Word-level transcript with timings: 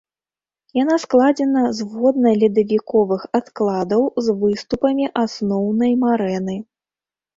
Яна 0.83 0.95
складзена 1.03 1.63
з 1.79 1.85
водна-ледавіковых 1.91 3.21
адкладаў 3.41 4.01
з 4.29 4.37
выступамі 4.45 5.05
асноўнай 5.25 5.93
марэны. 6.07 6.57